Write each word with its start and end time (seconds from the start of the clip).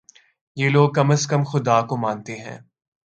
یہ 0.55 0.69
لوگ 0.69 0.89
کم 0.95 1.11
از 1.11 1.27
کم 1.27 1.43
خدا 1.43 1.81
کو 1.81 1.97
مانتے 1.97 2.35
ہیں۔ 2.35 2.57